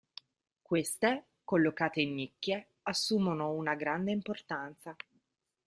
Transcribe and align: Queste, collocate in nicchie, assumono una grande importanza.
Queste, 0.63 1.25
collocate 1.43 2.01
in 2.01 2.15
nicchie, 2.15 2.67
assumono 2.81 3.51
una 3.51 3.75
grande 3.75 4.09
importanza. 4.09 4.95